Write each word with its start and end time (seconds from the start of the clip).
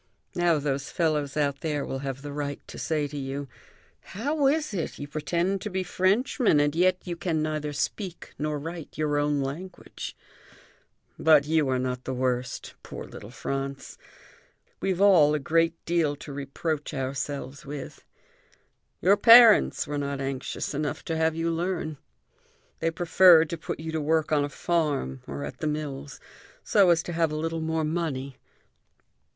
Now 0.33 0.57
those 0.57 0.89
fellows 0.89 1.37
out 1.37 1.61
there 1.61 1.85
will 1.85 1.99
have 1.99 2.23
the 2.23 2.33
right 2.33 2.59
to 2.67 2.79
say 2.79 3.07
to 3.07 3.17
you: 3.19 3.47
'How 3.99 4.47
is 4.47 4.73
it; 4.73 4.97
you 4.97 5.07
pretend 5.07 5.61
to 5.61 5.69
be 5.69 5.83
Frenchmen, 5.83 6.59
and 6.59 6.75
yet 6.75 6.97
you 7.05 7.15
can 7.15 7.43
neither 7.43 7.71
speak 7.71 8.33
nor 8.39 8.57
write 8.57 8.97
your 8.97 9.19
own 9.19 9.41
language?' 9.41 10.17
But 11.19 11.45
you 11.45 11.69
are 11.69 11.77
not 11.77 12.05
the 12.05 12.15
worst, 12.15 12.73
poor 12.81 13.05
little 13.05 13.29
Franz. 13.29 13.99
We've 14.79 14.99
all 14.99 15.35
a 15.35 15.39
great 15.39 15.75
deal 15.85 16.15
to 16.15 16.33
reproach 16.33 16.95
ourselves 16.95 17.63
with. 17.63 18.03
"Your 19.03 19.17
parents 19.17 19.85
were 19.85 19.99
not 19.99 20.19
anxious 20.19 20.73
enough 20.73 21.05
to 21.05 21.15
have 21.15 21.35
you 21.35 21.51
learn. 21.51 21.99
They 22.79 22.89
preferred 22.89 23.51
to 23.51 23.55
put 23.59 23.79
you 23.79 23.91
to 23.91 24.01
work 24.01 24.31
on 24.31 24.43
a 24.43 24.49
farm 24.49 25.21
or 25.27 25.43
at 25.45 25.59
the 25.59 25.67
mills, 25.67 26.19
so 26.63 26.89
as 26.89 27.03
to 27.03 27.13
have 27.13 27.31
a 27.31 27.35
little 27.35 27.61
more 27.61 27.83
money. 27.83 28.37